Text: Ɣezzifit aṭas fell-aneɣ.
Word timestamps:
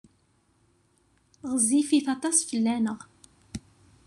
Ɣezzifit 1.51 2.07
aṭas 2.13 2.37
fell-aneɣ. 2.49 2.99